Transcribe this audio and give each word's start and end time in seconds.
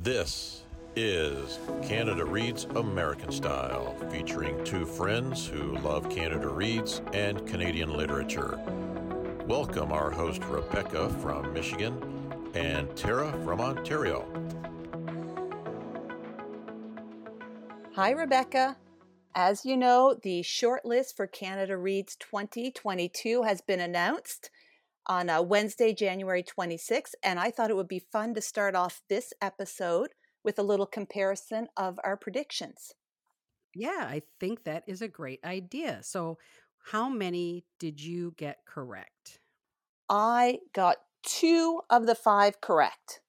This 0.00 0.62
is 0.96 1.58
Canada 1.82 2.24
Reads 2.24 2.64
American 2.76 3.30
Style, 3.30 3.94
featuring 4.10 4.64
two 4.64 4.86
friends 4.86 5.46
who 5.46 5.76
love 5.78 6.08
Canada 6.08 6.48
Reads 6.48 7.02
and 7.12 7.46
Canadian 7.46 7.92
literature. 7.92 8.58
Welcome 9.46 9.92
our 9.92 10.10
host 10.10 10.42
Rebecca 10.46 11.10
from 11.20 11.52
Michigan 11.52 12.02
and 12.54 12.96
Tara 12.96 13.32
from 13.44 13.60
Ontario. 13.60 14.26
Hi, 17.94 18.12
Rebecca. 18.12 18.78
As 19.34 19.66
you 19.66 19.76
know, 19.76 20.18
the 20.22 20.40
shortlist 20.40 21.14
for 21.14 21.26
Canada 21.26 21.76
Reads 21.76 22.16
2022 22.16 23.42
has 23.42 23.60
been 23.60 23.80
announced 23.80 24.50
on 25.06 25.28
uh, 25.28 25.42
Wednesday, 25.42 25.92
January 25.92 26.42
26th, 26.42 27.14
and 27.22 27.38
I 27.38 27.50
thought 27.50 27.70
it 27.70 27.76
would 27.76 27.88
be 27.88 27.98
fun 27.98 28.34
to 28.34 28.40
start 28.40 28.74
off 28.74 29.02
this 29.08 29.32
episode 29.40 30.10
with 30.44 30.58
a 30.58 30.62
little 30.62 30.86
comparison 30.86 31.68
of 31.76 31.98
our 32.04 32.16
predictions. 32.16 32.92
Yeah, 33.74 34.06
I 34.08 34.22
think 34.38 34.64
that 34.64 34.84
is 34.86 35.02
a 35.02 35.08
great 35.08 35.40
idea. 35.44 36.00
So, 36.02 36.38
how 36.86 37.08
many 37.08 37.64
did 37.78 38.00
you 38.02 38.34
get 38.36 38.58
correct? 38.66 39.38
I 40.08 40.58
got 40.74 40.96
two 41.22 41.80
of 41.88 42.06
the 42.06 42.14
five 42.14 42.60
correct. 42.60 43.20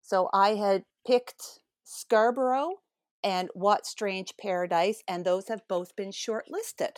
So, 0.00 0.28
I 0.32 0.54
had 0.54 0.84
picked 1.06 1.60
Scarborough 1.84 2.76
and 3.22 3.50
What 3.54 3.86
Strange 3.86 4.34
Paradise, 4.40 5.02
and 5.06 5.24
those 5.24 5.48
have 5.48 5.62
both 5.68 5.94
been 5.94 6.10
shortlisted. 6.10 6.96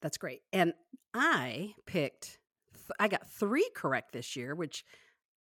That's 0.00 0.18
great. 0.18 0.42
And 0.52 0.74
I 1.14 1.74
picked, 1.86 2.38
th- 2.92 3.04
I 3.04 3.08
got 3.08 3.30
three 3.30 3.68
correct 3.74 4.12
this 4.12 4.36
year, 4.36 4.54
which 4.54 4.84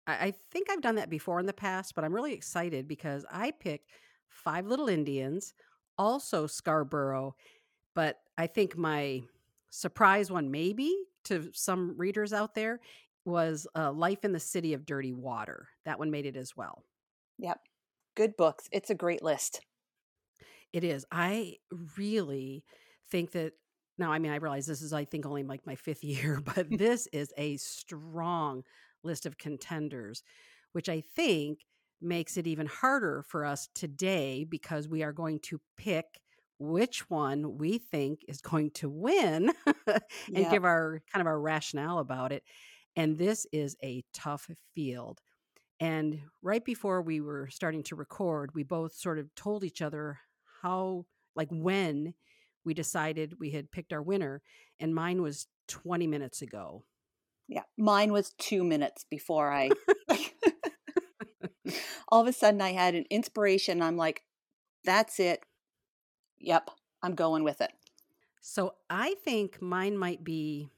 I, 0.07 0.13
I 0.27 0.35
think 0.51 0.71
I've 0.71 0.83
done 0.83 0.97
that 0.97 1.11
before 1.11 1.41
in 1.41 1.47
the 1.47 1.53
past, 1.53 1.95
but 1.95 2.05
I'm 2.05 2.15
really 2.15 2.33
excited 2.33 2.89
because 2.89 3.25
I 3.31 3.51
picked 3.51 3.91
Five 4.29 4.67
Little 4.67 4.89
Indians, 4.89 5.55
also 5.99 6.47
Scarborough, 6.47 7.35
but 7.95 8.19
I 8.37 8.47
think 8.47 8.77
my 8.77 9.23
surprise 9.71 10.31
one, 10.31 10.51
maybe 10.51 10.95
to 11.25 11.51
some 11.53 11.97
readers 11.97 12.33
out 12.33 12.55
there, 12.55 12.81
was 13.25 13.67
uh, 13.75 13.91
Life 13.93 14.25
in 14.25 14.33
the 14.33 14.41
City 14.41 14.73
of 14.75 14.87
Dirty 14.87 15.13
Water. 15.13 15.69
That 15.85 15.99
one 15.99 16.11
made 16.11 16.27
it 16.27 16.37
as 16.37 16.57
well. 16.57 16.85
Yep 17.39 17.59
good 18.17 18.37
books. 18.37 18.69
It's 18.73 18.91
a 18.91 18.95
great 18.95 19.23
list. 19.23 19.61
It 20.73 20.83
is. 20.83 21.07
I 21.13 21.57
really 21.97 22.65
think 23.09 23.31
that 23.33 23.53
now, 23.99 24.13
I 24.13 24.19
mean, 24.19 24.33
I 24.33 24.37
realize 24.37 24.67
this 24.67 24.83
is, 24.83 24.93
I 24.93 25.05
think, 25.05 25.27
only 25.27 25.43
like 25.43 25.67
my 25.67 25.75
fifth 25.75 26.05
year, 26.05 26.41
but 26.41 26.69
this 26.77 27.07
is 27.09 27.33
a 27.37 27.57
strong 27.57 28.65
list 29.03 29.27
of 29.27 29.39
contenders, 29.39 30.23
which 30.73 30.89
I 30.89 31.01
think 31.01 31.61
makes 32.01 32.37
it 32.37 32.47
even 32.47 32.67
harder 32.67 33.23
for 33.23 33.45
us 33.45 33.69
today 33.75 34.45
because 34.45 34.87
we 34.89 35.03
are 35.03 35.13
going 35.13 35.41
to 35.41 35.61
pick 35.77 36.21
which 36.59 37.09
one 37.11 37.57
we 37.59 37.79
think 37.79 38.21
is 38.29 38.41
going 38.41 38.71
to 38.71 38.89
win 38.89 39.53
and 40.35 40.49
give 40.49 40.65
our 40.65 41.03
kind 41.13 41.21
of 41.21 41.27
our 41.27 41.41
rationale 41.41 41.99
about 41.99 42.33
it. 42.33 42.43
And 42.97 43.19
this 43.19 43.47
is 43.53 43.77
a 43.83 44.05
tough 44.13 44.51
field. 44.75 45.21
And 45.81 46.23
right 46.43 46.65
before 46.65 47.03
we 47.03 47.21
were 47.21 47.49
starting 47.49 47.83
to 47.85 47.97
record, 47.97 48.55
we 48.55 48.63
both 48.63 48.95
sort 48.95 49.19
of 49.19 49.35
told 49.35 49.65
each 49.65 49.83
other 49.83 50.21
how, 50.63 51.07
like, 51.35 51.49
when 51.51 52.15
we 52.67 52.75
decided 52.75 53.39
we 53.39 53.53
had 53.53 53.71
picked 53.71 53.93
our 53.95 54.03
winner. 54.03 54.43
And 54.79 54.95
mine 54.95 55.23
was 55.23 55.47
20 55.69 56.07
minutes 56.07 56.43
ago. 56.43 56.85
Yeah. 57.49 57.63
Mine 57.79 58.13
was 58.13 58.35
two 58.39 58.65
minutes 58.65 59.07
before 59.09 59.51
I. 59.51 59.71
All 62.09 62.21
of 62.21 62.27
a 62.27 62.33
sudden, 62.33 62.61
I 62.61 62.73
had 62.73 62.95
an 62.95 63.07
inspiration. 63.09 63.81
I'm 63.81 63.97
like, 63.97 64.23
that's 64.85 65.19
it. 65.21 65.45
Yep. 66.39 66.71
I'm 67.03 67.15
going 67.15 67.45
with 67.45 67.61
it. 67.61 67.73
So 68.41 68.75
I 68.91 69.15
think 69.25 69.63
mine 69.63 69.97
might 69.97 70.23
be 70.23 70.69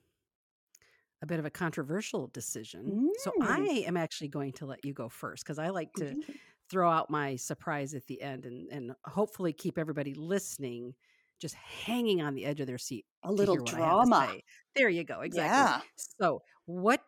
a 1.23 1.27
bit 1.27 1.39
of 1.39 1.47
a 1.47 1.51
controversial 1.51 2.29
decision. 2.29 3.09
Mm. 3.09 3.09
So 3.19 3.33
I 3.43 3.85
am 3.87 3.97
actually 3.97 4.29
going 4.29 4.53
to 4.55 4.67
let 4.67 4.85
you 4.85 4.93
go 4.93 5.09
first 5.09 5.45
because 5.45 5.59
I 5.59 5.71
like 5.71 5.93
to 5.95 6.05
mm. 6.05 6.23
throw 6.71 6.91
out 6.91 7.11
my 7.11 7.37
surprise 7.37 7.95
at 7.95 8.07
the 8.07 8.23
end 8.23 8.45
and, 8.45 8.69
and 8.71 8.93
hopefully 9.05 9.53
keep 9.53 9.79
everybody 9.79 10.15
listening 10.15 10.95
just 11.41 11.55
hanging 11.55 12.21
on 12.21 12.35
the 12.35 12.45
edge 12.45 12.61
of 12.61 12.67
their 12.67 12.79
seat. 12.79 13.05
A 13.23 13.33
little 13.33 13.57
drama. 13.57 14.35
There 14.77 14.89
you 14.89 15.05
go. 15.05 15.21
Exactly. 15.21 15.57
Yeah. 15.57 15.81
So 16.21 16.43
what 16.67 17.01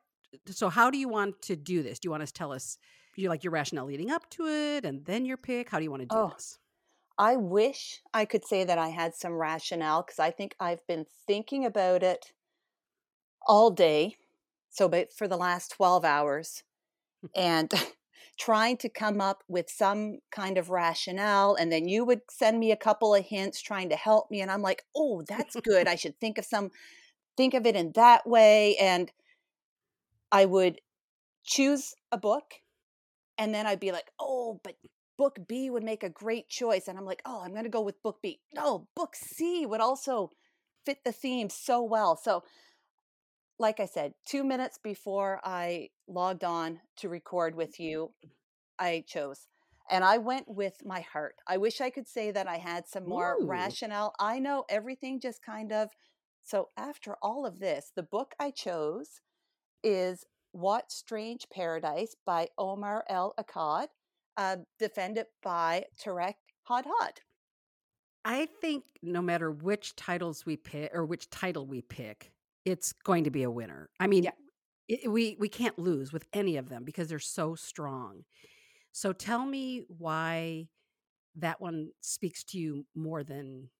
so 0.46 0.68
how 0.68 0.90
do 0.90 0.98
you 0.98 1.08
want 1.08 1.42
to 1.42 1.56
do 1.56 1.82
this? 1.82 1.98
Do 1.98 2.06
you 2.06 2.10
want 2.10 2.26
to 2.26 2.32
tell 2.32 2.52
us 2.52 2.78
you 3.16 3.28
like 3.28 3.44
your 3.44 3.52
rationale 3.52 3.86
leading 3.86 4.10
up 4.10 4.28
to 4.30 4.46
it 4.46 4.84
and 4.84 5.04
then 5.04 5.24
your 5.24 5.36
pick? 5.36 5.68
How 5.68 5.78
do 5.78 5.84
you 5.84 5.90
want 5.90 6.02
to 6.02 6.06
do 6.06 6.16
oh, 6.16 6.30
this? 6.34 6.58
I 7.18 7.36
wish 7.36 8.00
I 8.14 8.24
could 8.24 8.44
say 8.44 8.64
that 8.64 8.78
I 8.78 8.88
had 8.88 9.14
some 9.14 9.32
rationale 9.32 10.02
because 10.02 10.18
I 10.18 10.30
think 10.30 10.54
I've 10.58 10.86
been 10.86 11.04
thinking 11.26 11.66
about 11.66 12.02
it 12.02 12.32
all 13.46 13.70
day. 13.70 14.16
So, 14.70 14.88
but 14.88 15.12
for 15.12 15.28
the 15.28 15.36
last 15.36 15.72
12 15.72 16.04
hours 16.04 16.62
and 17.36 17.70
trying 18.38 18.76
to 18.78 18.88
come 18.88 19.20
up 19.20 19.42
with 19.48 19.70
some 19.70 20.18
kind 20.30 20.58
of 20.58 20.70
rationale. 20.70 21.54
And 21.54 21.70
then 21.70 21.88
you 21.88 22.04
would 22.04 22.22
send 22.30 22.58
me 22.58 22.72
a 22.72 22.76
couple 22.76 23.14
of 23.14 23.24
hints 23.24 23.60
trying 23.60 23.88
to 23.90 23.96
help 23.96 24.30
me. 24.30 24.40
And 24.40 24.50
I'm 24.50 24.62
like, 24.62 24.84
oh, 24.96 25.22
that's 25.28 25.56
good. 25.62 25.86
I 25.88 25.94
should 25.96 26.18
think 26.20 26.38
of 26.38 26.44
some, 26.44 26.70
think 27.36 27.54
of 27.54 27.66
it 27.66 27.76
in 27.76 27.92
that 27.94 28.26
way. 28.26 28.76
And 28.76 29.10
I 30.32 30.44
would 30.44 30.80
choose 31.44 31.94
a 32.12 32.18
book 32.18 32.54
and 33.38 33.54
then 33.54 33.66
I'd 33.66 33.80
be 33.80 33.92
like, 33.92 34.10
oh, 34.20 34.60
but 34.62 34.74
book 35.16 35.38
B 35.48 35.70
would 35.70 35.82
make 35.82 36.02
a 36.02 36.08
great 36.08 36.48
choice. 36.48 36.88
And 36.88 36.98
I'm 36.98 37.04
like, 37.04 37.22
oh, 37.24 37.42
I'm 37.42 37.52
going 37.52 37.64
to 37.64 37.70
go 37.70 37.82
with 37.82 38.02
book 38.02 38.18
B. 38.22 38.40
No, 38.54 38.88
book 38.94 39.16
C 39.16 39.66
would 39.66 39.80
also 39.80 40.30
fit 40.86 40.98
the 41.04 41.12
theme 41.12 41.50
so 41.50 41.82
well. 41.82 42.16
So 42.16 42.42
like 43.60 43.78
I 43.78 43.84
said, 43.84 44.14
two 44.24 44.42
minutes 44.42 44.78
before 44.82 45.38
I 45.44 45.90
logged 46.08 46.44
on 46.44 46.80
to 46.96 47.10
record 47.10 47.54
with 47.54 47.78
you, 47.78 48.10
I 48.78 49.04
chose. 49.06 49.46
And 49.90 50.02
I 50.02 50.16
went 50.16 50.46
with 50.48 50.76
my 50.82 51.00
heart. 51.00 51.34
I 51.46 51.58
wish 51.58 51.82
I 51.82 51.90
could 51.90 52.08
say 52.08 52.30
that 52.30 52.48
I 52.48 52.56
had 52.56 52.88
some 52.88 53.06
more 53.06 53.36
Ooh. 53.38 53.46
rationale. 53.46 54.14
I 54.18 54.38
know 54.38 54.64
everything 54.70 55.20
just 55.20 55.42
kind 55.42 55.72
of. 55.72 55.90
So, 56.42 56.68
after 56.78 57.16
all 57.20 57.44
of 57.44 57.60
this, 57.60 57.92
the 57.94 58.02
book 58.02 58.32
I 58.40 58.50
chose 58.50 59.20
is 59.84 60.24
What 60.52 60.90
Strange 60.90 61.46
Paradise 61.52 62.16
by 62.24 62.48
Omar 62.56 63.04
El 63.10 63.34
Akkad, 63.38 63.88
uh, 64.38 64.56
defended 64.78 65.26
by 65.42 65.84
Tareq 66.02 66.34
Hadhad. 66.68 67.18
I 68.24 68.48
think 68.62 68.84
no 69.02 69.20
matter 69.20 69.50
which 69.50 69.96
titles 69.96 70.46
we 70.46 70.56
pick 70.56 70.90
or 70.94 71.04
which 71.04 71.28
title 71.28 71.66
we 71.66 71.82
pick, 71.82 72.32
it's 72.64 72.92
going 72.92 73.24
to 73.24 73.30
be 73.30 73.42
a 73.42 73.50
winner. 73.50 73.90
I 73.98 74.06
mean, 74.06 74.24
yeah. 74.24 74.30
it, 74.88 75.10
we 75.10 75.36
we 75.38 75.48
can't 75.48 75.78
lose 75.78 76.12
with 76.12 76.24
any 76.32 76.56
of 76.56 76.68
them 76.68 76.84
because 76.84 77.08
they're 77.08 77.18
so 77.18 77.54
strong. 77.54 78.24
So 78.92 79.12
tell 79.12 79.44
me 79.44 79.84
why 79.88 80.68
that 81.36 81.60
one 81.60 81.90
speaks 82.00 82.44
to 82.44 82.58
you 82.58 82.86
more 82.94 83.22
than 83.22 83.70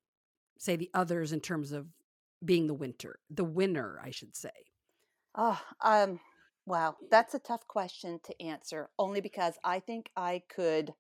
say 0.58 0.76
the 0.76 0.90
others 0.94 1.32
in 1.32 1.40
terms 1.40 1.72
of 1.72 1.86
being 2.44 2.66
the 2.66 2.74
winter, 2.74 3.19
the 3.28 3.44
winner, 3.44 4.00
I 4.02 4.10
should 4.10 4.36
say. 4.36 4.50
Oh, 5.34 5.60
um, 5.82 6.20
wow, 6.66 6.96
that's 7.10 7.34
a 7.34 7.38
tough 7.38 7.66
question 7.66 8.20
to 8.24 8.42
answer. 8.42 8.90
Only 8.98 9.20
because 9.20 9.54
I 9.64 9.80
think 9.80 10.10
I 10.16 10.42
could 10.48 10.94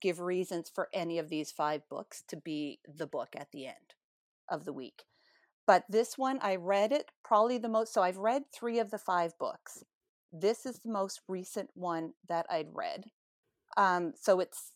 give 0.00 0.20
reasons 0.20 0.70
for 0.72 0.88
any 0.92 1.18
of 1.18 1.28
these 1.28 1.52
five 1.52 1.88
books 1.88 2.22
to 2.28 2.36
be 2.36 2.80
the 2.86 3.06
book 3.06 3.30
at 3.36 3.52
the 3.52 3.66
end 3.66 3.94
of 4.48 4.64
the 4.64 4.72
week. 4.72 5.04
But 5.66 5.84
this 5.88 6.18
one, 6.18 6.38
I 6.42 6.56
read 6.56 6.92
it 6.92 7.10
probably 7.24 7.58
the 7.58 7.68
most. 7.68 7.94
So 7.94 8.02
I've 8.02 8.18
read 8.18 8.44
three 8.52 8.78
of 8.78 8.90
the 8.90 8.98
five 8.98 9.32
books. 9.38 9.84
This 10.32 10.66
is 10.66 10.80
the 10.80 10.90
most 10.90 11.20
recent 11.28 11.70
one 11.74 12.14
that 12.28 12.46
I'd 12.50 12.68
read. 12.72 13.04
Um, 13.76 14.12
so 14.20 14.40
it's, 14.40 14.72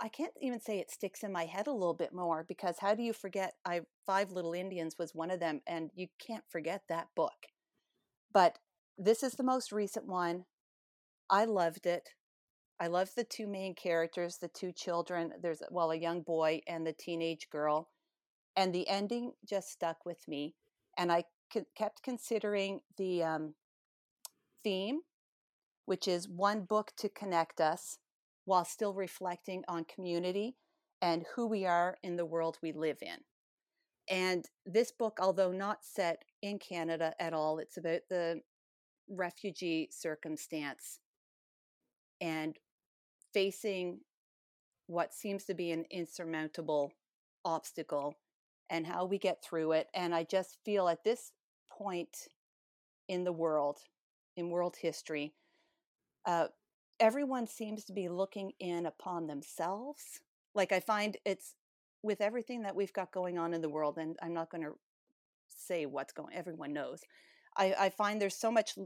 I 0.00 0.08
can't 0.08 0.32
even 0.40 0.60
say 0.60 0.78
it 0.78 0.90
sticks 0.90 1.22
in 1.22 1.32
my 1.32 1.44
head 1.44 1.66
a 1.66 1.72
little 1.72 1.94
bit 1.94 2.14
more 2.14 2.44
because 2.48 2.76
how 2.80 2.94
do 2.94 3.02
you 3.02 3.12
forget? 3.12 3.54
I 3.64 3.80
Five 4.06 4.30
Little 4.30 4.54
Indians 4.54 4.96
was 4.98 5.14
one 5.14 5.30
of 5.30 5.40
them, 5.40 5.60
and 5.66 5.90
you 5.94 6.08
can't 6.18 6.44
forget 6.48 6.82
that 6.88 7.08
book. 7.14 7.46
But 8.32 8.58
this 8.96 9.22
is 9.22 9.34
the 9.34 9.42
most 9.42 9.72
recent 9.72 10.06
one. 10.06 10.44
I 11.28 11.44
loved 11.44 11.86
it. 11.86 12.08
I 12.80 12.86
love 12.86 13.10
the 13.14 13.24
two 13.24 13.46
main 13.46 13.74
characters, 13.74 14.38
the 14.38 14.48
two 14.48 14.72
children. 14.72 15.32
There's 15.42 15.62
well 15.70 15.90
a 15.90 15.96
young 15.96 16.22
boy 16.22 16.60
and 16.66 16.86
the 16.86 16.94
teenage 16.94 17.48
girl 17.50 17.88
and 18.56 18.74
the 18.74 18.88
ending 18.88 19.32
just 19.48 19.70
stuck 19.70 20.04
with 20.04 20.26
me 20.28 20.54
and 20.98 21.10
i 21.10 21.24
kept 21.76 22.02
considering 22.02 22.80
the 22.96 23.22
um, 23.22 23.54
theme 24.62 25.00
which 25.90 26.06
is 26.06 26.28
one 26.28 26.62
book 26.62 26.92
to 26.96 27.08
connect 27.08 27.60
us 27.60 27.98
while 28.44 28.64
still 28.64 28.94
reflecting 28.94 29.64
on 29.66 29.84
community 29.84 30.54
and 31.02 31.24
who 31.34 31.48
we 31.48 31.66
are 31.66 31.96
in 32.04 32.14
the 32.14 32.24
world 32.24 32.58
we 32.62 32.72
live 32.72 32.98
in. 33.02 33.16
And 34.08 34.44
this 34.64 34.92
book 34.92 35.18
although 35.20 35.50
not 35.50 35.78
set 35.82 36.24
in 36.42 36.58
canada 36.58 37.12
at 37.20 37.32
all 37.32 37.58
it's 37.58 37.76
about 37.76 38.00
the 38.08 38.40
refugee 39.08 39.88
circumstance 39.90 41.00
and 42.20 42.56
facing 43.34 44.00
what 44.86 45.12
seems 45.12 45.44
to 45.44 45.54
be 45.54 45.72
an 45.72 45.84
insurmountable 45.90 46.92
obstacle 47.44 48.14
and 48.70 48.86
how 48.86 49.04
we 49.04 49.18
get 49.18 49.42
through 49.42 49.72
it. 49.72 49.88
And 49.92 50.14
I 50.14 50.24
just 50.24 50.56
feel 50.64 50.88
at 50.88 51.04
this 51.04 51.32
point 51.70 52.28
in 53.08 53.24
the 53.24 53.32
world, 53.32 53.80
in 54.36 54.48
world 54.48 54.76
history, 54.80 55.34
uh, 56.24 56.46
everyone 57.00 57.46
seems 57.46 57.84
to 57.84 57.92
be 57.92 58.08
looking 58.08 58.52
in 58.60 58.86
upon 58.86 59.26
themselves. 59.26 60.20
Like 60.54 60.70
I 60.70 60.80
find 60.80 61.16
it's 61.24 61.54
with 62.02 62.20
everything 62.20 62.62
that 62.62 62.76
we've 62.76 62.92
got 62.92 63.12
going 63.12 63.38
on 63.38 63.52
in 63.52 63.60
the 63.60 63.68
world, 63.68 63.98
and 63.98 64.16
I'm 64.22 64.32
not 64.32 64.50
going 64.50 64.64
to 64.64 64.76
say 65.48 65.84
what's 65.84 66.12
going. 66.12 66.34
Everyone 66.34 66.72
knows. 66.72 67.02
I, 67.56 67.74
I 67.78 67.90
find 67.90 68.20
there's 68.20 68.36
so 68.36 68.50
much. 68.50 68.78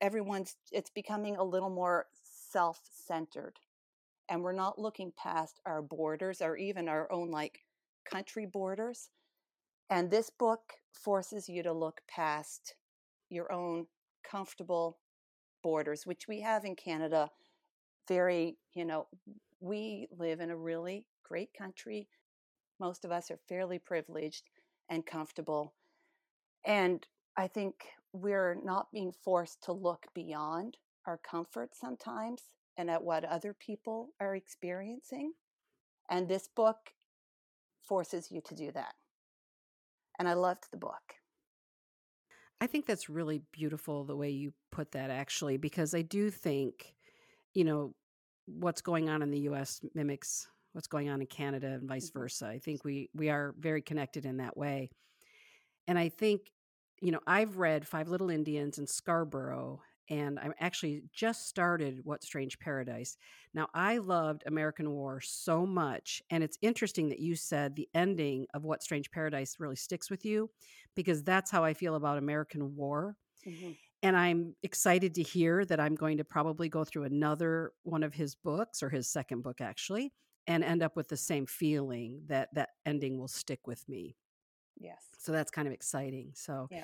Everyone's. 0.00 0.56
It's 0.72 0.90
becoming 0.90 1.36
a 1.36 1.44
little 1.44 1.70
more 1.70 2.06
self-centered, 2.50 3.58
and 4.28 4.42
we're 4.42 4.52
not 4.52 4.78
looking 4.78 5.12
past 5.16 5.60
our 5.64 5.80
borders 5.80 6.42
or 6.42 6.56
even 6.56 6.88
our 6.88 7.10
own 7.10 7.30
like 7.30 7.60
country 8.04 8.46
borders. 8.46 9.08
And 9.90 10.10
this 10.10 10.30
book 10.30 10.60
forces 10.92 11.48
you 11.48 11.62
to 11.62 11.72
look 11.72 12.00
past 12.08 12.74
your 13.28 13.52
own 13.52 13.86
comfortable 14.28 14.98
borders, 15.62 16.06
which 16.06 16.28
we 16.28 16.40
have 16.40 16.64
in 16.64 16.76
Canada. 16.76 17.30
Very, 18.08 18.56
you 18.74 18.84
know, 18.84 19.06
we 19.60 20.08
live 20.18 20.40
in 20.40 20.50
a 20.50 20.56
really 20.56 21.06
great 21.24 21.50
country. 21.56 22.08
Most 22.80 23.04
of 23.04 23.12
us 23.12 23.30
are 23.30 23.38
fairly 23.48 23.78
privileged 23.78 24.50
and 24.88 25.06
comfortable. 25.06 25.74
And 26.64 27.06
I 27.36 27.46
think 27.46 27.74
we're 28.12 28.58
not 28.62 28.92
being 28.92 29.12
forced 29.12 29.62
to 29.64 29.72
look 29.72 30.06
beyond 30.14 30.76
our 31.06 31.18
comfort 31.18 31.70
sometimes 31.74 32.42
and 32.76 32.90
at 32.90 33.02
what 33.02 33.24
other 33.24 33.54
people 33.54 34.10
are 34.20 34.34
experiencing. 34.34 35.32
And 36.10 36.28
this 36.28 36.48
book 36.54 36.78
forces 37.86 38.30
you 38.30 38.40
to 38.46 38.54
do 38.54 38.70
that. 38.72 38.94
And 40.18 40.28
I 40.28 40.34
loved 40.34 40.64
the 40.70 40.78
book. 40.78 41.14
I 42.60 42.66
think 42.66 42.86
that's 42.86 43.08
really 43.08 43.42
beautiful 43.52 44.04
the 44.04 44.16
way 44.16 44.30
you 44.30 44.52
put 44.70 44.92
that, 44.92 45.10
actually, 45.10 45.56
because 45.56 45.94
I 45.94 46.02
do 46.02 46.30
think, 46.30 46.94
you 47.54 47.64
know, 47.64 47.94
what's 48.46 48.82
going 48.82 49.08
on 49.08 49.22
in 49.22 49.30
the 49.30 49.40
US 49.40 49.80
mimics 49.94 50.46
what's 50.72 50.88
going 50.88 51.08
on 51.08 51.20
in 51.20 51.26
Canada 51.26 51.68
and 51.68 51.88
vice 51.88 52.10
mm-hmm. 52.10 52.20
versa. 52.20 52.46
I 52.46 52.58
think 52.58 52.84
we 52.84 53.10
we 53.14 53.28
are 53.28 53.54
very 53.58 53.82
connected 53.82 54.24
in 54.24 54.38
that 54.38 54.56
way. 54.56 54.90
And 55.86 55.98
I 55.98 56.08
think, 56.08 56.42
you 57.00 57.12
know, 57.12 57.20
I've 57.26 57.58
read 57.58 57.86
Five 57.86 58.08
Little 58.08 58.30
Indians 58.30 58.78
and 58.78 58.88
Scarborough 58.88 59.80
and 60.10 60.38
I'm 60.38 60.52
actually 60.60 61.02
just 61.12 61.48
started 61.48 62.00
What 62.04 62.22
Strange 62.22 62.58
Paradise. 62.58 63.16
Now, 63.54 63.68
I 63.74 63.98
loved 63.98 64.42
American 64.46 64.90
War 64.90 65.20
so 65.20 65.64
much, 65.66 66.22
and 66.30 66.42
it's 66.42 66.58
interesting 66.62 67.08
that 67.10 67.20
you 67.20 67.36
said 67.36 67.76
the 67.76 67.88
ending 67.94 68.46
of 68.54 68.64
What 68.64 68.82
Strange 68.82 69.10
Paradise 69.10 69.56
really 69.58 69.76
sticks 69.76 70.10
with 70.10 70.24
you 70.24 70.50
because 70.94 71.22
that's 71.22 71.50
how 71.50 71.64
I 71.64 71.74
feel 71.74 71.94
about 71.94 72.18
American 72.18 72.76
War. 72.76 73.16
Mm-hmm. 73.46 73.72
And 74.04 74.16
I'm 74.16 74.54
excited 74.62 75.14
to 75.14 75.22
hear 75.22 75.64
that 75.64 75.78
I'm 75.78 75.94
going 75.94 76.18
to 76.18 76.24
probably 76.24 76.68
go 76.68 76.84
through 76.84 77.04
another 77.04 77.72
one 77.84 78.02
of 78.02 78.14
his 78.14 78.34
books 78.34 78.82
or 78.82 78.90
his 78.90 79.08
second 79.08 79.42
book 79.42 79.60
actually 79.60 80.12
and 80.48 80.64
end 80.64 80.82
up 80.82 80.96
with 80.96 81.08
the 81.08 81.16
same 81.16 81.46
feeling 81.46 82.22
that 82.26 82.48
that 82.54 82.70
ending 82.84 83.18
will 83.18 83.28
stick 83.28 83.66
with 83.66 83.88
me. 83.88 84.16
Yes. 84.78 85.04
So 85.18 85.30
that's 85.30 85.50
kind 85.50 85.68
of 85.68 85.74
exciting. 85.74 86.32
So 86.34 86.68
yeah. 86.70 86.82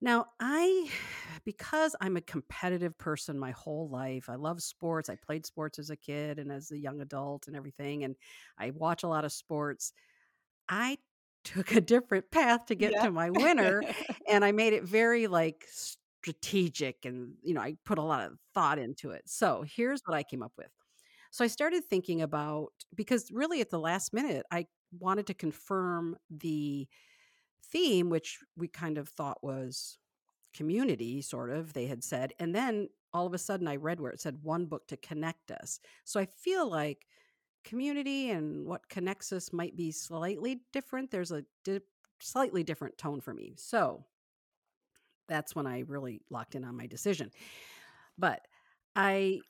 Now, 0.00 0.26
I, 0.40 0.90
because 1.44 1.96
I'm 2.00 2.16
a 2.16 2.20
competitive 2.20 2.96
person 2.98 3.38
my 3.38 3.52
whole 3.52 3.88
life, 3.88 4.28
I 4.28 4.36
love 4.36 4.62
sports. 4.62 5.08
I 5.08 5.16
played 5.16 5.46
sports 5.46 5.78
as 5.78 5.90
a 5.90 5.96
kid 5.96 6.38
and 6.38 6.52
as 6.52 6.70
a 6.70 6.78
young 6.78 7.00
adult 7.00 7.46
and 7.46 7.56
everything, 7.56 8.04
and 8.04 8.16
I 8.58 8.70
watch 8.70 9.02
a 9.02 9.08
lot 9.08 9.24
of 9.24 9.32
sports. 9.32 9.92
I 10.68 10.98
took 11.44 11.72
a 11.72 11.80
different 11.80 12.30
path 12.30 12.66
to 12.66 12.74
get 12.74 12.92
yeah. 12.92 13.04
to 13.04 13.10
my 13.10 13.30
winner, 13.30 13.82
and 14.28 14.44
I 14.44 14.52
made 14.52 14.72
it 14.74 14.84
very 14.84 15.26
like 15.26 15.66
strategic 15.70 17.04
and, 17.04 17.34
you 17.42 17.54
know, 17.54 17.60
I 17.60 17.76
put 17.84 17.98
a 17.98 18.02
lot 18.02 18.26
of 18.26 18.38
thought 18.54 18.78
into 18.78 19.10
it. 19.10 19.22
So 19.26 19.64
here's 19.66 20.02
what 20.04 20.16
I 20.16 20.22
came 20.22 20.42
up 20.42 20.52
with. 20.58 20.70
So 21.30 21.44
I 21.44 21.48
started 21.48 21.84
thinking 21.84 22.22
about, 22.22 22.72
because 22.94 23.30
really 23.30 23.60
at 23.60 23.70
the 23.70 23.78
last 23.78 24.12
minute, 24.12 24.44
I 24.50 24.66
wanted 24.98 25.26
to 25.28 25.34
confirm 25.34 26.16
the 26.30 26.88
theme, 27.62 28.10
which 28.10 28.38
we 28.56 28.68
kind 28.68 28.98
of 28.98 29.08
thought 29.08 29.42
was 29.42 29.98
community, 30.54 31.20
sort 31.22 31.50
of, 31.50 31.72
they 31.72 31.86
had 31.86 32.02
said. 32.02 32.32
And 32.38 32.54
then 32.54 32.88
all 33.12 33.26
of 33.26 33.34
a 33.34 33.38
sudden 33.38 33.68
I 33.68 33.76
read 33.76 34.00
where 34.00 34.12
it 34.12 34.20
said 34.20 34.42
one 34.42 34.66
book 34.66 34.86
to 34.88 34.96
connect 34.96 35.50
us. 35.50 35.80
So 36.04 36.20
I 36.20 36.26
feel 36.26 36.68
like 36.68 37.06
community 37.64 38.30
and 38.30 38.66
what 38.66 38.88
connects 38.88 39.32
us 39.32 39.52
might 39.52 39.76
be 39.76 39.92
slightly 39.92 40.60
different. 40.72 41.10
There's 41.10 41.32
a 41.32 41.44
di- 41.64 41.80
slightly 42.20 42.62
different 42.62 42.98
tone 42.98 43.20
for 43.20 43.34
me. 43.34 43.54
So 43.56 44.04
that's 45.28 45.54
when 45.54 45.66
I 45.66 45.80
really 45.80 46.22
locked 46.30 46.54
in 46.54 46.64
on 46.64 46.76
my 46.76 46.86
decision. 46.86 47.30
But 48.16 48.46
I 48.96 49.40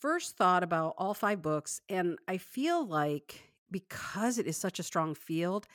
first 0.00 0.36
thought 0.36 0.62
about 0.62 0.94
all 0.98 1.14
five 1.14 1.40
books, 1.40 1.80
and 1.88 2.18
I 2.28 2.36
feel 2.36 2.86
like 2.86 3.52
because 3.70 4.38
it 4.38 4.46
is 4.46 4.56
such 4.56 4.78
a 4.78 4.82
strong 4.82 5.14
field, 5.14 5.66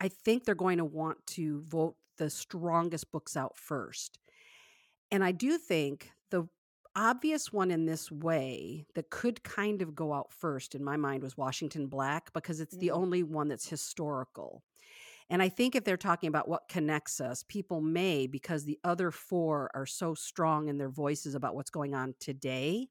I 0.00 0.08
think 0.08 0.44
they're 0.44 0.54
going 0.54 0.78
to 0.78 0.84
want 0.84 1.26
to 1.28 1.62
vote 1.62 1.96
the 2.18 2.30
strongest 2.30 3.10
books 3.10 3.36
out 3.36 3.56
first. 3.56 4.18
And 5.10 5.24
I 5.24 5.32
do 5.32 5.58
think 5.58 6.12
the 6.30 6.48
obvious 6.94 7.52
one 7.52 7.70
in 7.70 7.86
this 7.86 8.10
way 8.10 8.84
that 8.94 9.10
could 9.10 9.42
kind 9.42 9.80
of 9.82 9.94
go 9.94 10.12
out 10.12 10.32
first 10.32 10.74
in 10.74 10.84
my 10.84 10.96
mind 10.96 11.22
was 11.22 11.36
Washington 11.36 11.86
Black 11.86 12.32
because 12.32 12.60
it's 12.60 12.74
mm-hmm. 12.74 12.80
the 12.80 12.90
only 12.90 13.22
one 13.22 13.48
that's 13.48 13.68
historical. 13.68 14.62
And 15.30 15.42
I 15.42 15.48
think 15.48 15.74
if 15.74 15.84
they're 15.84 15.96
talking 15.96 16.28
about 16.28 16.48
what 16.48 16.68
connects 16.68 17.20
us, 17.20 17.44
people 17.46 17.80
may, 17.80 18.26
because 18.26 18.64
the 18.64 18.78
other 18.82 19.10
four 19.10 19.70
are 19.74 19.86
so 19.86 20.14
strong 20.14 20.68
in 20.68 20.78
their 20.78 20.88
voices 20.88 21.34
about 21.34 21.54
what's 21.54 21.70
going 21.70 21.94
on 21.94 22.14
today, 22.18 22.88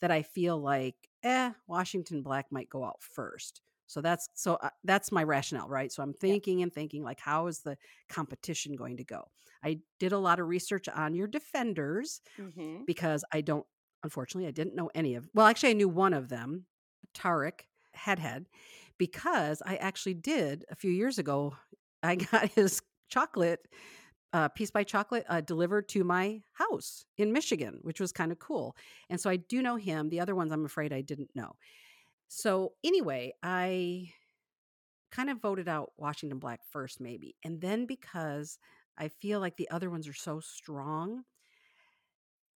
that 0.00 0.10
I 0.10 0.22
feel 0.22 0.58
like, 0.58 0.94
eh, 1.22 1.52
Washington 1.66 2.22
Black 2.22 2.46
might 2.50 2.70
go 2.70 2.84
out 2.84 3.02
first. 3.02 3.60
So 3.86 4.00
that's 4.00 4.28
so 4.34 4.54
uh, 4.54 4.70
that's 4.84 5.12
my 5.12 5.22
rationale, 5.22 5.68
right? 5.68 5.92
So 5.92 6.02
I'm 6.02 6.12
thinking 6.12 6.58
yeah. 6.58 6.64
and 6.64 6.72
thinking 6.72 7.02
like 7.02 7.20
how 7.20 7.46
is 7.46 7.60
the 7.60 7.76
competition 8.08 8.74
going 8.76 8.96
to 8.96 9.04
go? 9.04 9.28
I 9.64 9.78
did 9.98 10.12
a 10.12 10.18
lot 10.18 10.40
of 10.40 10.48
research 10.48 10.88
on 10.88 11.14
your 11.14 11.26
defenders 11.26 12.20
mm-hmm. 12.38 12.84
because 12.86 13.24
I 13.32 13.40
don't 13.40 13.66
unfortunately 14.02 14.48
I 14.48 14.52
didn't 14.52 14.76
know 14.76 14.90
any 14.94 15.14
of. 15.14 15.28
Well, 15.34 15.46
actually 15.46 15.70
I 15.70 15.74
knew 15.74 15.88
one 15.88 16.14
of 16.14 16.28
them, 16.28 16.66
Tareq 17.16 17.60
Hadhad, 17.96 18.46
because 18.98 19.62
I 19.64 19.76
actually 19.76 20.14
did 20.14 20.64
a 20.70 20.74
few 20.74 20.90
years 20.90 21.18
ago 21.18 21.54
I 22.02 22.16
got 22.16 22.50
his 22.50 22.82
chocolate 23.08 23.60
uh, 24.32 24.48
Peace 24.48 24.70
by 24.70 24.84
Chocolate 24.84 25.24
uh, 25.28 25.40
delivered 25.40 25.88
to 25.90 26.04
my 26.04 26.42
house 26.52 27.06
in 27.16 27.32
Michigan, 27.32 27.78
which 27.82 28.00
was 28.00 28.12
kind 28.12 28.30
of 28.30 28.38
cool. 28.38 28.76
And 29.08 29.18
so 29.18 29.30
I 29.30 29.36
do 29.36 29.62
know 29.62 29.76
him. 29.76 30.10
The 30.10 30.20
other 30.20 30.34
ones 30.34 30.52
I'm 30.52 30.66
afraid 30.66 30.92
I 30.92 31.00
didn't 31.00 31.30
know. 31.34 31.56
So 32.28 32.72
anyway, 32.84 33.34
I 33.42 34.10
kind 35.12 35.30
of 35.30 35.40
voted 35.40 35.68
out 35.68 35.92
Washington 35.96 36.38
Black 36.38 36.60
first, 36.70 37.00
maybe. 37.00 37.36
And 37.44 37.60
then 37.60 37.86
because 37.86 38.58
I 38.98 39.08
feel 39.08 39.40
like 39.40 39.56
the 39.56 39.70
other 39.70 39.90
ones 39.90 40.08
are 40.08 40.14
so 40.14 40.40
strong, 40.40 41.22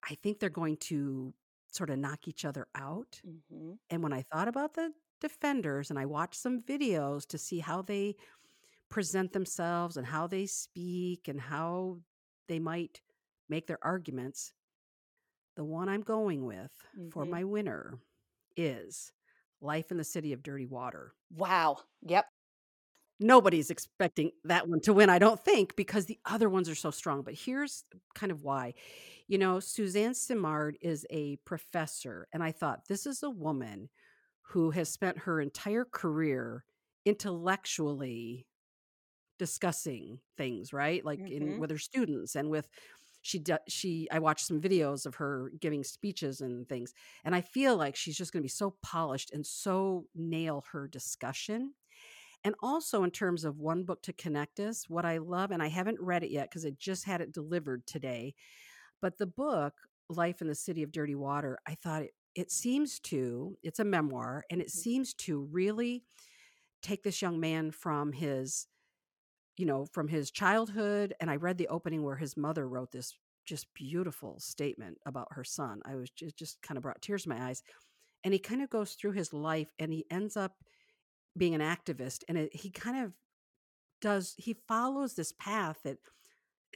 I 0.08 0.14
think 0.22 0.38
they're 0.38 0.48
going 0.48 0.76
to 0.78 1.34
sort 1.70 1.90
of 1.90 1.98
knock 1.98 2.26
each 2.26 2.44
other 2.44 2.66
out. 2.74 3.20
Mm-hmm. 3.26 3.72
And 3.90 4.02
when 4.02 4.12
I 4.12 4.22
thought 4.22 4.48
about 4.48 4.74
the 4.74 4.92
defenders 5.20 5.90
and 5.90 5.98
I 5.98 6.06
watched 6.06 6.40
some 6.40 6.62
videos 6.62 7.26
to 7.28 7.38
see 7.38 7.58
how 7.58 7.82
they 7.82 8.16
present 8.88 9.32
themselves 9.32 9.96
and 9.96 10.06
how 10.06 10.26
they 10.26 10.46
speak 10.46 11.28
and 11.28 11.40
how 11.40 11.98
they 12.48 12.58
might 12.58 13.00
make 13.48 13.66
their 13.66 13.78
arguments, 13.82 14.54
the 15.56 15.64
one 15.64 15.88
I'm 15.88 16.02
going 16.02 16.44
with 16.44 16.72
mm-hmm. 16.96 17.10
for 17.10 17.24
my 17.24 17.44
winner 17.44 17.98
is 18.56 19.12
Life 19.60 19.90
in 19.90 19.96
the 19.96 20.04
City 20.04 20.32
of 20.32 20.42
Dirty 20.42 20.66
Water. 20.66 21.12
Wow. 21.34 21.78
Yep. 22.02 22.26
Nobody's 23.20 23.70
expecting 23.70 24.30
that 24.44 24.68
one 24.68 24.80
to 24.82 24.92
win, 24.92 25.10
I 25.10 25.18
don't 25.18 25.44
think, 25.44 25.74
because 25.74 26.06
the 26.06 26.20
other 26.24 26.48
ones 26.48 26.68
are 26.68 26.76
so 26.76 26.92
strong. 26.92 27.22
But 27.22 27.34
here's 27.34 27.84
kind 28.14 28.30
of 28.30 28.44
why. 28.44 28.74
You 29.26 29.38
know, 29.38 29.58
Suzanne 29.58 30.14
Simard 30.14 30.78
is 30.80 31.04
a 31.10 31.36
professor, 31.44 32.28
and 32.32 32.42
I 32.42 32.52
thought 32.52 32.86
this 32.88 33.06
is 33.06 33.22
a 33.22 33.30
woman 33.30 33.88
who 34.42 34.70
has 34.70 34.88
spent 34.88 35.18
her 35.18 35.40
entire 35.40 35.84
career 35.84 36.64
intellectually 37.04 38.46
discussing 39.38 40.18
things, 40.36 40.72
right? 40.72 41.04
Like 41.04 41.20
mm-hmm. 41.20 41.52
in 41.52 41.60
with 41.60 41.70
her 41.70 41.78
students 41.78 42.34
and 42.34 42.50
with 42.50 42.68
she 43.28 43.38
does 43.38 43.58
she 43.68 44.08
i 44.10 44.18
watched 44.18 44.46
some 44.46 44.60
videos 44.60 45.06
of 45.06 45.16
her 45.16 45.50
giving 45.60 45.84
speeches 45.84 46.40
and 46.40 46.68
things 46.68 46.94
and 47.24 47.34
i 47.34 47.40
feel 47.40 47.76
like 47.76 47.96
she's 47.96 48.16
just 48.16 48.32
going 48.32 48.40
to 48.42 48.44
be 48.44 48.48
so 48.48 48.76
polished 48.82 49.30
and 49.32 49.46
so 49.46 50.06
nail 50.14 50.64
her 50.72 50.88
discussion 50.88 51.74
and 52.44 52.54
also 52.60 53.04
in 53.04 53.10
terms 53.10 53.44
of 53.44 53.58
one 53.58 53.84
book 53.84 54.02
to 54.02 54.12
connect 54.12 54.60
us 54.60 54.88
what 54.88 55.04
i 55.04 55.18
love 55.18 55.50
and 55.50 55.62
i 55.62 55.68
haven't 55.68 56.00
read 56.00 56.22
it 56.24 56.30
yet 56.30 56.48
because 56.50 56.66
i 56.66 56.70
just 56.70 57.04
had 57.04 57.20
it 57.20 57.32
delivered 57.32 57.86
today 57.86 58.34
but 59.00 59.18
the 59.18 59.26
book 59.26 59.74
life 60.08 60.40
in 60.40 60.48
the 60.48 60.54
city 60.54 60.82
of 60.82 60.92
dirty 60.92 61.14
water 61.14 61.58
i 61.66 61.74
thought 61.74 62.02
it, 62.02 62.14
it 62.34 62.50
seems 62.52 63.00
to, 63.00 63.58
it's 63.64 63.80
a 63.80 63.84
memoir, 63.84 64.44
and 64.50 64.60
it 64.62 64.70
Mhm. 64.74 64.82
seems 64.82 65.12
to 65.14 65.40
really 65.40 66.04
take 66.82 67.02
this 67.02 67.22
young 67.22 67.40
man 67.40 67.70
from 67.70 68.12
his, 68.12 68.68
you 69.58 69.66
know, 69.66 69.84
from 69.84 70.08
his 70.08 70.30
childhood. 70.30 71.12
And 71.20 71.28
I 71.28 71.36
read 71.36 71.58
the 71.58 71.68
opening 71.68 72.02
where 72.02 72.16
his 72.16 72.36
mother 72.36 72.66
wrote 72.66 72.92
this 72.92 73.12
just 73.44 73.66
beautiful 73.74 74.38
statement 74.38 74.98
about 75.04 75.28
her 75.32 75.44
son. 75.44 75.80
I 75.84 75.96
was 75.96 76.10
just, 76.10 76.38
just 76.38 76.62
kind 76.62 76.78
of 76.78 76.82
brought 76.82 77.02
tears 77.02 77.24
to 77.24 77.28
my 77.28 77.42
eyes. 77.48 77.62
And 78.24 78.32
he 78.32 78.38
kind 78.38 78.62
of 78.62 78.70
goes 78.70 78.92
through 78.92 79.12
his 79.12 79.32
life 79.32 79.72
and 79.78 79.92
he 79.92 80.06
ends 80.10 80.36
up 80.36 80.52
being 81.36 81.54
an 81.54 81.60
activist. 81.60 82.22
And 82.28 82.38
it, 82.38 82.54
he 82.54 82.70
kind 82.70 83.04
of 83.04 83.12
does, 84.00 84.34
he 84.38 84.56
follows 84.68 85.14
this 85.14 85.32
path 85.32 85.78
that 85.84 85.98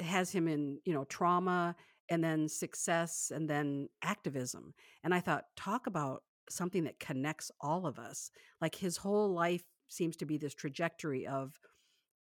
has 0.00 0.32
him 0.32 0.48
in, 0.48 0.78
you 0.84 0.92
know, 0.92 1.04
trauma 1.04 1.76
and 2.10 2.22
then 2.22 2.48
success 2.48 3.30
and 3.32 3.48
then 3.48 3.88
activism. 4.02 4.74
And 5.04 5.14
I 5.14 5.20
thought, 5.20 5.44
talk 5.56 5.86
about 5.86 6.22
something 6.50 6.84
that 6.84 6.98
connects 6.98 7.50
all 7.60 7.86
of 7.86 7.98
us. 7.98 8.30
Like 8.60 8.74
his 8.74 8.96
whole 8.96 9.32
life 9.32 9.62
seems 9.88 10.16
to 10.16 10.26
be 10.26 10.38
this 10.38 10.54
trajectory 10.54 11.26
of 11.26 11.52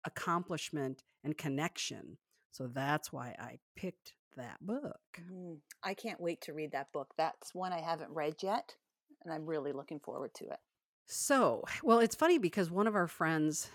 accomplishment 0.07 1.03
and 1.25 1.37
connection. 1.37 2.19
So 2.53 2.69
that's 2.69 3.13
why 3.13 3.35
I 3.39 3.59
picked 3.77 4.15
that 4.37 4.59
book. 4.61 5.01
Mm, 5.21 5.59
I 5.83 5.95
can't 5.95 6.21
wait 6.21 6.41
to 6.43 6.53
read 6.55 6.73
that 6.73 6.93
book. 6.93 7.13
That's 7.17 7.55
one 7.55 7.73
I 7.73 7.81
haven't 7.81 8.11
read 8.11 8.43
yet, 8.43 8.77
and 9.25 9.33
I'm 9.33 9.47
really 9.47 9.73
looking 9.73 10.01
forward 10.01 10.33
to 10.37 10.45
it. 10.47 10.61
So, 11.09 11.63
well, 11.83 12.01
it's 12.01 12.17
funny 12.17 12.39
because 12.39 12.71
one 12.71 12.87
of 12.87 12.95
our 12.97 13.07
friends 13.07 13.71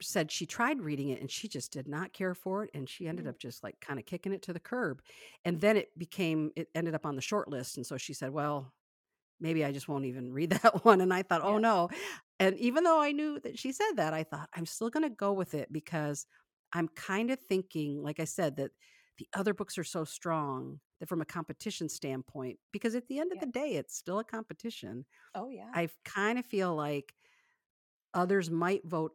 said 0.00 0.30
she 0.32 0.46
tried 0.46 0.80
reading 0.80 1.10
it 1.10 1.20
and 1.20 1.30
she 1.30 1.46
just 1.48 1.72
did 1.72 1.86
not 1.86 2.12
care 2.12 2.34
for 2.34 2.64
it 2.64 2.70
and 2.74 2.88
she 2.88 3.06
ended 3.06 3.26
Mm. 3.26 3.28
up 3.28 3.38
just 3.38 3.62
like 3.62 3.78
kind 3.80 4.00
of 4.00 4.06
kicking 4.06 4.32
it 4.32 4.42
to 4.42 4.52
the 4.52 4.58
curb 4.58 5.00
and 5.44 5.60
then 5.60 5.76
it 5.76 5.96
became 5.96 6.50
it 6.56 6.68
ended 6.74 6.92
up 6.94 7.06
on 7.06 7.14
the 7.14 7.22
short 7.22 7.48
list 7.48 7.76
and 7.76 7.86
so 7.86 7.96
she 7.96 8.12
said 8.12 8.30
well 8.32 8.72
maybe 9.40 9.64
i 9.64 9.70
just 9.70 9.88
won't 9.88 10.04
even 10.04 10.32
read 10.32 10.50
that 10.62 10.84
one 10.84 11.00
and 11.00 11.14
i 11.14 11.22
thought 11.22 11.42
oh 11.44 11.56
Yeah. 11.56 11.58
no 11.58 11.88
and 12.46 12.58
even 12.58 12.84
though 12.84 13.00
i 13.00 13.12
knew 13.12 13.38
that 13.40 13.58
she 13.58 13.72
said 13.72 13.92
that 13.96 14.14
i 14.14 14.22
thought 14.22 14.48
i'm 14.54 14.66
still 14.66 14.90
going 14.90 15.02
to 15.02 15.10
go 15.10 15.32
with 15.32 15.54
it 15.54 15.72
because 15.72 16.26
i'm 16.72 16.88
kind 16.88 17.30
of 17.30 17.38
thinking 17.40 18.02
like 18.02 18.20
i 18.20 18.24
said 18.24 18.56
that 18.56 18.70
the 19.18 19.28
other 19.34 19.54
books 19.54 19.78
are 19.78 19.84
so 19.84 20.04
strong 20.04 20.80
that 21.00 21.08
from 21.08 21.20
a 21.20 21.24
competition 21.24 21.88
standpoint 21.88 22.58
because 22.72 22.94
at 22.94 23.06
the 23.08 23.18
end 23.18 23.32
of 23.32 23.36
Yeah. 23.36 23.44
the 23.46 23.52
day 23.52 23.74
it's 23.74 23.96
still 23.96 24.18
a 24.18 24.24
competition 24.24 25.04
Oh 25.34 25.48
yeah. 25.48 25.70
I 25.74 25.88
kind 26.04 26.38
of 26.38 26.46
feel 26.46 26.74
like 26.74 27.14
others 28.14 28.50
might 28.50 28.86
vote 28.86 29.12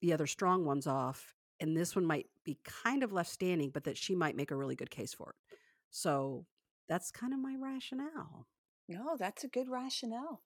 the 0.00 0.12
other 0.12 0.26
strong 0.26 0.64
ones 0.64 0.86
off, 0.86 1.34
and 1.60 1.76
this 1.76 1.96
one 1.96 2.04
might 2.04 2.26
be 2.44 2.58
kind 2.64 3.02
of 3.02 3.12
left 3.12 3.30
standing, 3.30 3.70
but 3.70 3.84
that 3.84 3.96
she 3.96 4.14
might 4.14 4.36
make 4.36 4.50
a 4.50 4.56
really 4.56 4.76
good 4.76 4.90
case 4.90 5.14
for 5.14 5.30
it. 5.30 5.56
So 5.90 6.46
that's 6.88 7.10
kind 7.10 7.32
of 7.32 7.38
my 7.40 7.56
rationale. 7.58 8.46
No, 8.88 9.16
that's 9.16 9.44
a 9.44 9.48
good 9.48 9.68
rationale. 9.68 10.42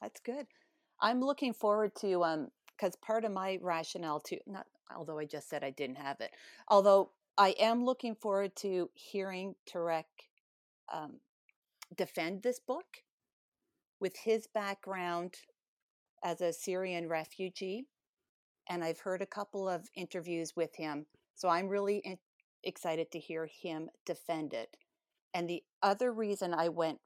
That's 0.00 0.20
good. 0.20 0.46
I'm 1.00 1.20
looking 1.20 1.52
forward 1.52 1.94
to 2.00 2.24
um 2.24 2.48
because 2.76 2.96
part 2.96 3.24
of 3.24 3.32
my 3.32 3.58
rationale 3.60 4.20
too, 4.20 4.38
not 4.46 4.66
although 4.96 5.18
I 5.18 5.26
just 5.26 5.48
said 5.48 5.62
I 5.62 5.70
didn't 5.70 5.98
have 5.98 6.20
it, 6.20 6.30
although 6.68 7.10
I 7.38 7.50
am 7.60 7.84
looking 7.84 8.14
forward 8.14 8.56
to 8.56 8.90
hearing 8.94 9.54
Tareq 9.70 10.04
um, 10.92 11.20
defend 11.96 12.42
this 12.42 12.58
book 12.60 12.84
with 14.00 14.16
his 14.24 14.46
background 14.46 15.36
as 16.24 16.40
a 16.40 16.52
Syrian 16.52 17.08
refugee, 17.08 17.86
and 18.68 18.84
I've 18.84 19.00
heard 19.00 19.22
a 19.22 19.26
couple 19.26 19.68
of 19.68 19.88
interviews 19.94 20.54
with 20.56 20.74
him, 20.76 21.06
so 21.34 21.48
I'm 21.48 21.68
really 21.68 21.98
in- 21.98 22.18
excited 22.64 23.10
to 23.12 23.18
hear 23.18 23.46
him 23.46 23.88
defend 24.04 24.52
it. 24.52 24.76
And 25.32 25.48
the 25.48 25.62
other 25.82 26.12
reason 26.12 26.52
I 26.52 26.68
went 26.68 26.98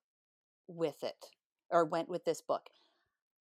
with 0.66 1.02
it 1.04 1.26
or 1.70 1.84
went 1.84 2.08
with 2.08 2.24
this 2.24 2.40
book. 2.40 2.68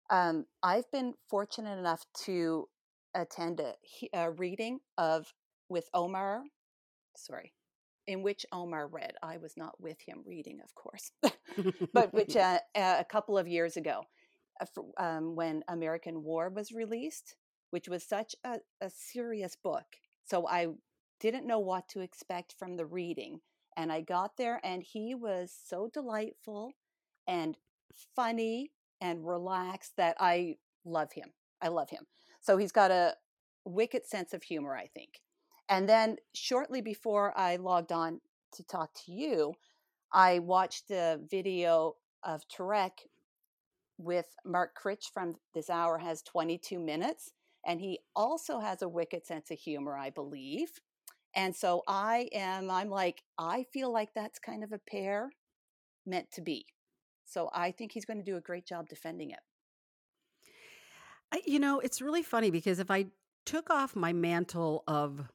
Um, 0.09 0.45
I've 0.61 0.89
been 0.91 1.13
fortunate 1.29 1.77
enough 1.77 2.05
to 2.25 2.67
attend 3.15 3.59
a, 3.59 3.73
a 4.13 4.31
reading 4.31 4.79
of 4.97 5.33
with 5.69 5.89
Omar, 5.93 6.43
sorry, 7.15 7.53
in 8.07 8.21
which 8.21 8.45
Omar 8.51 8.87
read. 8.87 9.13
I 9.21 9.37
was 9.37 9.53
not 9.57 9.79
with 9.79 9.97
him 10.05 10.23
reading, 10.25 10.59
of 10.63 10.75
course, 10.75 11.11
but 11.93 12.13
which 12.13 12.35
uh, 12.35 12.59
a 12.75 13.05
couple 13.09 13.37
of 13.37 13.47
years 13.47 13.77
ago, 13.77 14.03
uh, 14.61 14.81
um, 15.01 15.35
when 15.35 15.63
American 15.67 16.23
War 16.23 16.49
was 16.49 16.71
released, 16.71 17.35
which 17.71 17.87
was 17.87 18.03
such 18.03 18.35
a, 18.43 18.57
a 18.81 18.89
serious 18.89 19.55
book. 19.55 19.85
So 20.25 20.47
I 20.47 20.67
didn't 21.19 21.47
know 21.47 21.59
what 21.59 21.87
to 21.89 22.01
expect 22.01 22.53
from 22.57 22.75
the 22.75 22.85
reading. 22.85 23.39
And 23.75 23.91
I 23.91 24.01
got 24.01 24.37
there, 24.37 24.59
and 24.63 24.83
he 24.83 25.15
was 25.15 25.51
so 25.65 25.89
delightful 25.91 26.73
and 27.27 27.57
funny 28.15 28.71
and 29.03 29.27
relaxed 29.27 29.91
that 29.97 30.15
I 30.17 30.55
love 30.85 31.11
him. 31.11 31.33
I 31.61 31.67
love 31.67 31.89
him. 31.89 32.05
So 32.39 32.55
he's 32.57 32.71
got 32.71 32.89
a 32.89 33.15
wicked 33.65 34.07
sense 34.07 34.33
of 34.33 34.43
humor, 34.43 34.75
I 34.75 34.87
think. 34.87 35.19
And 35.67 35.87
then 35.89 36.15
shortly 36.33 36.81
before 36.81 37.37
I 37.37 37.57
logged 37.57 37.91
on 37.91 38.21
to 38.53 38.63
talk 38.63 38.91
to 39.05 39.11
you, 39.11 39.55
I 40.13 40.39
watched 40.39 40.89
a 40.89 41.19
video 41.29 41.95
of 42.23 42.43
Tareq 42.47 42.91
with 43.97 44.27
Mark 44.45 44.73
Critch 44.73 45.11
from 45.13 45.35
This 45.53 45.69
Hour 45.69 45.97
Has 45.97 46.21
22 46.21 46.79
Minutes. 46.79 47.33
And 47.65 47.81
he 47.81 47.99
also 48.15 48.59
has 48.59 48.81
a 48.81 48.89
wicked 48.89 49.25
sense 49.25 49.51
of 49.51 49.59
humor, 49.59 49.97
I 49.97 50.11
believe. 50.11 50.69
And 51.35 51.53
so 51.53 51.81
I 51.89 52.29
am, 52.33 52.69
I'm 52.69 52.89
like, 52.89 53.23
I 53.37 53.65
feel 53.73 53.91
like 53.91 54.13
that's 54.13 54.39
kind 54.39 54.63
of 54.63 54.71
a 54.71 54.79
pair 54.89 55.31
meant 56.05 56.31
to 56.31 56.41
be. 56.41 56.65
So 57.33 57.49
I 57.53 57.71
think 57.71 57.91
he's 57.91 58.05
going 58.05 58.19
to 58.19 58.23
do 58.23 58.37
a 58.37 58.41
great 58.41 58.65
job 58.65 58.87
defending 58.87 59.31
it. 59.31 59.39
I, 61.33 61.41
you 61.45 61.59
know, 61.59 61.79
it's 61.79 62.01
really 62.01 62.21
funny 62.21 62.51
because 62.51 62.77
if 62.77 62.91
I 62.91 63.07
took 63.45 63.71
off 63.71 63.95
my 63.95 64.13
mantle 64.13 64.83
of 64.87 65.27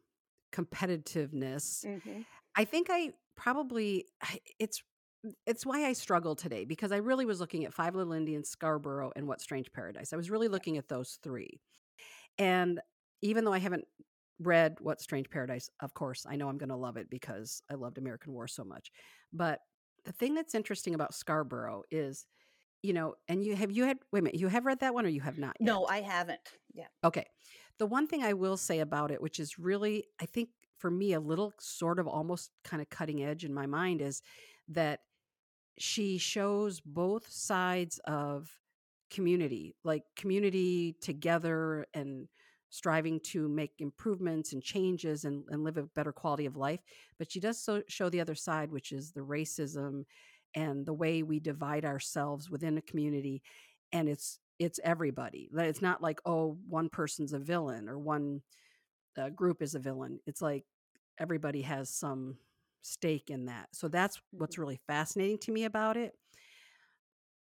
competitiveness, 0.52 1.85
Mm-hmm. 1.85 2.21
I 2.57 2.64
think 2.64 2.88
I 2.90 3.12
probably 3.37 4.07
it's 4.59 4.83
it's 5.47 5.67
why 5.67 5.85
I 5.85 5.93
struggle 5.93 6.35
today 6.35 6.64
because 6.64 6.93
I 6.93 6.97
really 6.97 7.25
was 7.25 7.40
looking 7.40 7.64
at 7.64 7.75
Five 7.75 7.95
Little 7.95 8.12
Indians, 8.12 8.49
Scarborough, 8.49 9.12
and 9.17 9.26
What 9.26 9.40
Strange 9.40 9.73
Paradise. 9.73 10.12
I 10.12 10.17
was 10.17 10.31
really 10.31 10.49
looking 10.49 10.76
at 10.76 10.88
those 10.88 11.19
three, 11.23 11.61
and 12.38 12.81
even 13.23 13.45
though 13.45 13.52
I 13.52 13.59
haven't 13.59 13.85
read 14.40 14.76
What 14.81 15.00
Strange 15.00 15.31
Paradise, 15.31 15.69
of 15.81 15.95
course, 15.95 16.26
I 16.28 16.37
know 16.37 16.49
I'm 16.49 16.59
going 16.59 16.69
to 16.69 16.76
love 16.76 16.97
it 16.97 17.11
because 17.11 17.62
I 17.71 17.75
loved 17.75 17.99
American 17.99 18.33
War 18.33 18.47
so 18.47 18.64
much. 18.64 18.90
But 19.33 19.61
the 20.09 20.15
thing 20.15 20.35
that's 20.35 20.55
interesting 20.55 20.95
about 20.95 21.15
Scarborough 21.15 21.83
is, 21.91 22.27
you 22.83 22.95
know, 22.95 23.15
and 23.29 23.45
you 23.45 23.55
have 23.55 23.71
you 23.71 23.85
had 23.85 23.99
wait 24.11 24.21
a 24.21 24.23
minute, 24.23 24.41
you 24.41 24.49
have 24.49 24.65
read 24.65 24.81
that 24.81 24.95
one 24.95 25.05
or 25.05 25.11
you 25.11 25.21
have 25.21 25.38
not? 25.38 25.55
Yet? 25.61 25.67
No, 25.67 25.87
I 25.87 26.00
haven't. 26.00 26.41
Yeah. 26.73 26.87
Okay. 27.05 27.27
The 27.79 27.85
one 27.87 28.07
thing 28.07 28.25
I 28.25 28.33
will 28.33 28.57
say 28.57 28.81
about 28.81 29.11
it, 29.11 29.21
which 29.21 29.38
is 29.38 29.59
really, 29.59 30.05
I 30.19 30.25
think 30.25 30.49
for 30.79 30.91
me, 30.91 31.12
a 31.12 31.21
little 31.21 31.53
sort 31.61 31.99
of 31.99 32.09
almost 32.09 32.50
kind 32.65 32.81
of 32.81 32.88
cutting 32.88 33.23
edge 33.23 33.45
in 33.45 33.53
my 33.53 33.67
mind, 33.67 34.00
is 34.00 34.23
that 34.69 35.00
she 35.77 36.17
shows 36.17 36.81
both 36.81 37.31
sides 37.31 38.00
of 38.07 38.49
community, 39.11 39.77
like 39.85 40.05
community 40.17 40.97
together 41.03 41.87
and 41.93 42.29
striving 42.71 43.21
to 43.21 43.49
make 43.49 43.73
improvements 43.79 44.53
and 44.53 44.63
changes 44.63 45.25
and, 45.25 45.45
and 45.49 45.65
live 45.65 45.77
a 45.77 45.83
better 45.83 46.13
quality 46.13 46.47
of 46.47 46.57
life. 46.57 46.81
But 47.19 47.33
she 47.33 47.41
does 47.41 47.63
so 47.63 47.83
show 47.89 48.09
the 48.09 48.21
other 48.21 48.35
side, 48.35 48.71
which 48.71 48.93
is 48.93 49.13
the 49.13 49.21
racism 49.21 50.05
and 50.55 50.85
the 50.85 50.93
way 50.93 51.23
we 51.23 51.41
divide 51.41 51.85
ourselves 51.85 52.51
within 52.51 52.79
a 52.79 52.83
community. 52.83 53.43
And 53.93 54.09
it's 54.09 54.39
it's 54.59 54.81
everybody. 54.83 55.49
It's 55.55 55.83
not 55.83 56.03
like 56.03 56.21
oh 56.27 56.59
one 56.69 56.89
person's 56.89 57.33
a 57.33 57.39
villain 57.39 57.89
or 57.89 57.99
one 57.99 58.43
uh, 59.17 59.31
group 59.31 59.63
is 59.63 59.75
a 59.75 59.79
villain. 59.79 60.21
It's 60.27 60.43
like 60.43 60.65
everybody 61.19 61.63
has 61.63 61.91
some 61.91 62.37
stake 62.83 63.31
in 63.31 63.47
that. 63.47 63.69
So 63.73 63.89
that's 63.89 64.21
what's 64.31 64.59
really 64.59 64.81
fascinating 64.87 65.39
to 65.39 65.53
me 65.53 65.65
about 65.65 65.97
it. 65.97 66.15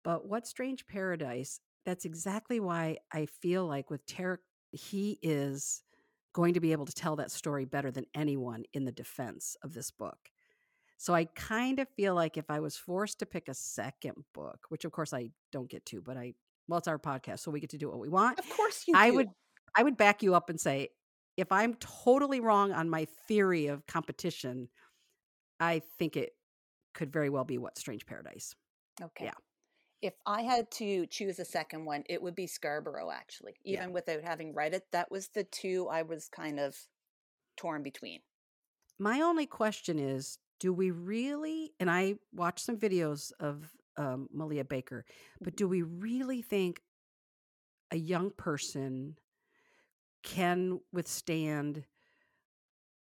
But 0.04 0.26
what 0.26 0.46
strange 0.46 0.86
paradise? 0.86 1.60
That's 1.84 2.04
exactly 2.04 2.60
why 2.60 2.98
I 3.12 3.26
feel 3.26 3.66
like 3.66 3.90
with 3.90 4.06
Tareq, 4.06 4.38
he 4.72 5.18
is 5.22 5.82
going 6.32 6.54
to 6.54 6.60
be 6.60 6.72
able 6.72 6.86
to 6.86 6.94
tell 6.94 7.16
that 7.16 7.30
story 7.30 7.64
better 7.64 7.90
than 7.90 8.04
anyone 8.14 8.64
in 8.72 8.84
the 8.84 8.92
defense 8.92 9.56
of 9.62 9.74
this 9.74 9.90
book. 9.90 10.18
So 10.96 11.14
I 11.14 11.26
kind 11.26 11.78
of 11.78 11.88
feel 11.88 12.14
like 12.14 12.36
if 12.36 12.50
I 12.50 12.60
was 12.60 12.76
forced 12.76 13.20
to 13.20 13.26
pick 13.26 13.48
a 13.48 13.54
second 13.54 14.24
book, 14.34 14.66
which 14.68 14.84
of 14.84 14.92
course 14.92 15.14
I 15.14 15.30
don't 15.52 15.70
get 15.70 15.86
to, 15.86 16.00
but 16.00 16.16
I 16.16 16.34
well, 16.66 16.78
it's 16.78 16.88
our 16.88 16.98
podcast, 16.98 17.38
so 17.38 17.50
we 17.50 17.60
get 17.60 17.70
to 17.70 17.78
do 17.78 17.88
what 17.88 17.98
we 17.98 18.10
want. 18.10 18.38
Of 18.38 18.48
course 18.50 18.84
you 18.86 18.94
I 18.94 19.10
do. 19.10 19.16
would 19.16 19.28
I 19.74 19.82
would 19.82 19.96
back 19.96 20.22
you 20.22 20.34
up 20.34 20.50
and 20.50 20.60
say 20.60 20.88
if 21.36 21.52
I'm 21.52 21.74
totally 21.74 22.40
wrong 22.40 22.72
on 22.72 22.90
my 22.90 23.06
theory 23.26 23.68
of 23.68 23.86
competition, 23.86 24.68
I 25.60 25.82
think 25.98 26.16
it 26.16 26.32
could 26.94 27.12
very 27.12 27.30
well 27.30 27.44
be 27.44 27.58
what 27.58 27.78
Strange 27.78 28.04
Paradise. 28.04 28.54
Okay. 29.00 29.26
Yeah. 29.26 29.32
If 30.00 30.14
I 30.26 30.42
had 30.42 30.70
to 30.72 31.06
choose 31.06 31.38
a 31.38 31.44
second 31.44 31.84
one, 31.84 32.04
it 32.08 32.22
would 32.22 32.34
be 32.34 32.46
Scarborough, 32.46 33.10
actually. 33.10 33.54
Yeah. 33.64 33.80
Even 33.80 33.92
without 33.92 34.22
having 34.22 34.54
read 34.54 34.74
it, 34.74 34.84
that 34.92 35.10
was 35.10 35.28
the 35.28 35.44
two 35.44 35.88
I 35.90 36.02
was 36.02 36.28
kind 36.28 36.60
of 36.60 36.76
torn 37.56 37.82
between. 37.82 38.20
My 38.98 39.20
only 39.20 39.46
question 39.46 39.98
is, 39.98 40.38
do 40.60 40.72
we 40.72 40.90
really 40.90 41.72
and 41.78 41.90
I 41.90 42.16
watched 42.32 42.64
some 42.64 42.76
videos 42.76 43.32
of 43.40 43.72
um, 43.98 44.28
Malia 44.32 44.64
Baker. 44.64 45.04
But 45.42 45.56
do 45.56 45.68
we 45.68 45.82
really 45.82 46.40
think 46.40 46.80
a 47.90 47.96
young 47.96 48.30
person 48.30 49.16
can 50.22 50.80
withstand 50.92 51.84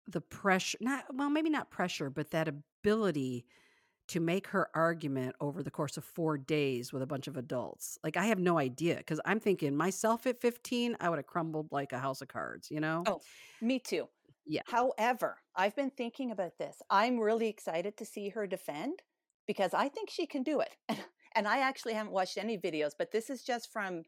the 0.07 0.21
pressure? 0.21 0.77
Not 0.79 1.05
well, 1.13 1.29
maybe 1.29 1.49
not 1.49 1.71
pressure, 1.71 2.09
but 2.09 2.31
that 2.31 2.47
ability 2.47 3.45
to 4.07 4.19
make 4.19 4.47
her 4.47 4.69
argument 4.75 5.35
over 5.41 5.63
the 5.63 5.71
course 5.71 5.97
of 5.97 6.03
four 6.03 6.37
days 6.37 6.93
with 6.93 7.01
a 7.01 7.07
bunch 7.07 7.27
of 7.27 7.37
adults. 7.37 7.97
Like 8.03 8.17
I 8.17 8.25
have 8.25 8.39
no 8.39 8.59
idea 8.59 8.97
because 8.97 9.19
I'm 9.25 9.39
thinking 9.39 9.75
myself 9.75 10.27
at 10.27 10.39
15, 10.39 10.97
I 10.99 11.09
would 11.09 11.17
have 11.17 11.25
crumbled 11.25 11.71
like 11.71 11.91
a 11.91 11.99
house 11.99 12.21
of 12.21 12.27
cards. 12.27 12.69
You 12.69 12.79
know? 12.79 13.03
Oh, 13.07 13.21
me 13.61 13.79
too. 13.79 14.07
Yeah. 14.45 14.61
However, 14.67 15.37
I've 15.55 15.75
been 15.75 15.89
thinking 15.89 16.31
about 16.31 16.57
this. 16.59 16.81
I'm 16.89 17.19
really 17.19 17.47
excited 17.47 17.97
to 17.97 18.05
see 18.05 18.29
her 18.29 18.45
defend 18.45 19.01
because 19.47 19.73
I 19.73 19.89
think 19.89 20.09
she 20.09 20.25
can 20.25 20.43
do 20.43 20.61
it. 20.61 20.75
And 21.37 21.49
I 21.49 21.59
actually 21.59 21.93
haven't 21.93 22.13
watched 22.13 22.37
any 22.37 22.57
videos, 22.57 22.91
but 22.97 23.11
this 23.11 23.29
is 23.29 23.43
just 23.43 23.69
from 23.71 24.03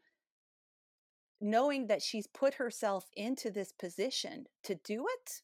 knowing 1.42 1.86
that 1.86 2.02
she's 2.02 2.26
put 2.26 2.54
herself 2.54 3.04
into 3.14 3.50
this 3.50 3.70
position 3.70 4.46
to 4.64 4.74
do 4.76 5.06
it 5.06 5.42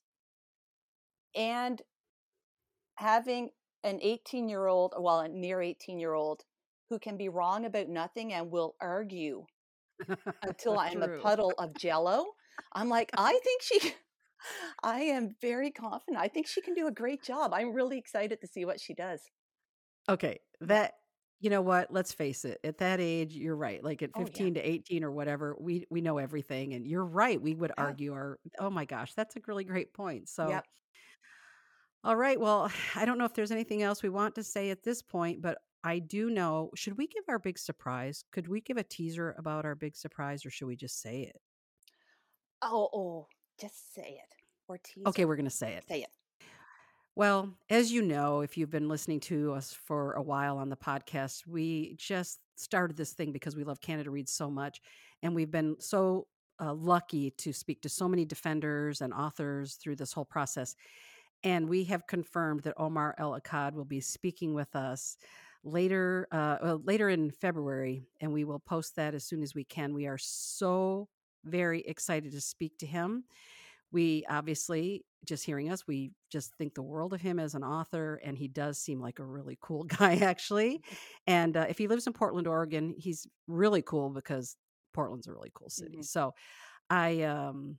and 1.38 1.82
having 2.96 3.50
an 3.84 4.00
18 4.02 4.48
year 4.50 4.66
old, 4.66 4.94
uh, 4.96 5.02
well, 5.02 5.20
a 5.20 5.28
near 5.28 5.62
18 5.62 6.00
year 6.00 6.14
old 6.14 6.44
who 6.90 6.98
can 6.98 7.16
be 7.18 7.28
wrong 7.30 7.64
about 7.66 7.88
nothing 7.88 8.32
and 8.32 8.50
will 8.50 8.76
argue 8.80 9.46
until 10.42 10.78
I'm 10.78 11.02
a 11.02 11.08
puddle 11.08 11.54
of 11.58 11.76
jello. 11.76 12.34
I'm 12.72 12.88
like, 12.88 13.12
I 13.16 13.38
think 13.44 13.62
she, 13.62 13.94
I 14.84 15.00
am 15.02 15.36
very 15.40 15.70
confident. 15.70 16.18
I 16.22 16.28
think 16.28 16.46
she 16.46 16.60
can 16.62 16.74
do 16.74 16.86
a 16.86 16.92
great 16.92 17.22
job. 17.22 17.52
I'm 17.54 17.72
really 17.74 17.98
excited 17.98 18.40
to 18.42 18.46
see 18.46 18.64
what 18.64 18.80
she 18.80 18.94
does. 18.94 19.30
Okay, 20.08 20.40
that 20.60 20.94
you 21.40 21.50
know 21.50 21.62
what? 21.62 21.90
Let's 21.92 22.12
face 22.12 22.44
it. 22.44 22.60
At 22.64 22.78
that 22.78 23.00
age, 23.00 23.34
you're 23.34 23.56
right. 23.56 23.82
Like 23.82 24.02
at 24.02 24.14
Oh, 24.14 24.26
yeah. 24.26 24.48
15 24.48 24.54
to 24.54 24.60
18 24.60 25.04
or 25.04 25.10
whatever, 25.12 25.56
we 25.60 25.86
we 25.90 26.00
know 26.00 26.18
everything 26.18 26.74
and 26.74 26.86
you're 26.86 27.04
right. 27.04 27.40
We 27.40 27.54
would 27.54 27.72
Yeah. 27.76 27.94
argue 27.94 28.12
our 28.14 28.38
Oh 28.58 28.70
my 28.70 28.84
gosh, 28.84 29.14
that's 29.14 29.36
a 29.36 29.40
really 29.46 29.64
great 29.64 29.92
point. 29.94 30.28
So 30.28 30.60
Yep. 30.60 30.66
All 32.04 32.16
right. 32.16 32.38
Well, 32.38 32.70
I 32.94 33.04
don't 33.04 33.18
know 33.18 33.24
if 33.24 33.34
there's 33.34 33.50
anything 33.50 33.82
else 33.82 34.02
we 34.02 34.10
want 34.10 34.34
to 34.36 34.42
say 34.42 34.70
at 34.70 34.82
this 34.82 35.02
point, 35.02 35.40
but 35.40 35.58
I 35.82 35.98
do 35.98 36.30
know. 36.30 36.70
Should 36.74 36.98
we 36.98 37.06
give 37.06 37.24
our 37.28 37.38
big 37.38 37.58
surprise? 37.58 38.24
Could 38.32 38.48
we 38.48 38.60
give 38.60 38.76
a 38.76 38.82
teaser 38.82 39.34
about 39.38 39.64
our 39.64 39.74
big 39.74 39.96
surprise 39.96 40.46
or 40.46 40.50
should 40.50 40.66
we 40.66 40.76
just 40.76 41.00
say 41.00 41.22
it? 41.22 41.40
Oh, 42.62 42.88
oh, 42.94 43.26
just 43.60 43.94
say 43.94 44.20
it 44.22 44.34
or 44.68 44.78
tease 44.78 45.04
Okay, 45.06 45.24
we're 45.24 45.36
going 45.36 45.44
to 45.44 45.50
say 45.50 45.74
it. 45.74 45.84
Say 45.88 46.02
it. 46.02 46.10
Well, 47.16 47.54
as 47.70 47.92
you 47.92 48.02
know, 48.02 48.40
if 48.40 48.56
you've 48.56 48.70
been 48.70 48.88
listening 48.88 49.20
to 49.20 49.52
us 49.52 49.72
for 49.72 50.14
a 50.14 50.22
while 50.22 50.58
on 50.58 50.68
the 50.68 50.76
podcast, 50.76 51.46
we 51.46 51.94
just 51.96 52.40
started 52.56 52.96
this 52.96 53.12
thing 53.12 53.30
because 53.30 53.54
we 53.54 53.62
love 53.62 53.80
Canada 53.80 54.10
Reads 54.10 54.32
so 54.32 54.50
much. 54.50 54.80
And 55.22 55.34
we've 55.34 55.50
been 55.50 55.76
so 55.78 56.26
uh, 56.60 56.72
lucky 56.72 57.30
to 57.30 57.52
speak 57.52 57.82
to 57.82 57.88
so 57.88 58.08
many 58.08 58.24
defenders 58.24 59.00
and 59.00 59.12
authors 59.12 59.74
through 59.74 59.96
this 59.96 60.12
whole 60.12 60.24
process. 60.24 60.74
And 61.44 61.68
we 61.68 61.84
have 61.86 62.06
confirmed 62.06 62.62
that 62.64 62.74
Omar 62.78 63.14
El 63.18 63.38
Akkad 63.40 63.74
will 63.74 63.84
be 63.84 64.00
speaking 64.00 64.54
with 64.54 64.74
us 64.74 65.16
later, 65.64 66.28
uh, 66.32 66.58
well, 66.62 66.82
later 66.84 67.10
in 67.10 67.30
February, 67.30 68.04
and 68.20 68.32
we 68.32 68.44
will 68.44 68.60
post 68.60 68.96
that 68.96 69.14
as 69.14 69.24
soon 69.24 69.42
as 69.42 69.54
we 69.54 69.64
can. 69.64 69.94
We 69.94 70.06
are 70.08 70.18
so 70.18 71.08
very 71.44 71.82
excited 71.82 72.32
to 72.32 72.40
speak 72.40 72.78
to 72.78 72.86
him. 72.86 73.24
We 73.92 74.24
obviously, 74.28 75.04
just 75.24 75.44
hearing 75.44 75.70
us, 75.70 75.86
we 75.86 76.12
just 76.30 76.54
think 76.56 76.74
the 76.74 76.82
world 76.82 77.14
of 77.14 77.20
him 77.20 77.38
as 77.38 77.54
an 77.54 77.64
author, 77.64 78.20
and 78.24 78.36
he 78.38 78.48
does 78.48 78.78
seem 78.78 79.00
like 79.00 79.18
a 79.20 79.24
really 79.24 79.58
cool 79.60 79.84
guy, 79.98 80.16
actually. 80.16 80.82
And 81.26 81.56
uh, 81.56 81.66
if 81.68 81.78
he 81.78 81.88
lives 81.88 82.06
in 82.06 82.12
Portland, 82.12 82.46
Oregon, 82.48 82.94
he's 82.98 83.26
really 83.48 83.82
cool 83.82 84.10
because 84.10 84.56
Portland's 84.94 85.28
a 85.28 85.32
really 85.32 85.52
cool 85.54 85.70
city. 85.70 85.98
Mhm. 85.98 86.04
So 86.04 86.34
I, 86.90 87.22
um, 87.22 87.78